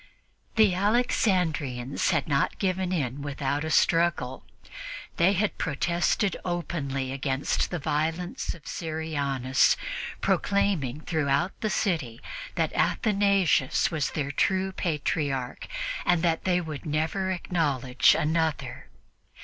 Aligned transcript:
The 0.55 0.73
Alexandrians 0.73 2.09
had 2.09 2.27
not 2.27 2.57
given 2.57 2.91
in 2.91 3.21
without 3.21 3.63
a 3.63 3.69
struggle. 3.69 4.43
They 5.17 5.33
had 5.33 5.59
protested 5.59 6.35
openly 6.43 7.11
against 7.11 7.69
the 7.69 7.77
violence 7.77 8.55
of 8.55 8.65
Syrianus, 8.65 9.77
proclaiming 10.19 11.01
throughout 11.01 11.51
the 11.61 11.69
city 11.69 12.19
that 12.55 12.73
Athanasius 12.73 13.91
was 13.91 14.09
their 14.09 14.31
true 14.31 14.71
Patriarch 14.71 15.67
and 16.03 16.23
that 16.23 16.45
they 16.45 16.59
would 16.59 16.83
never 16.83 17.29
acknowledge 17.29 18.15
another. 18.17 18.87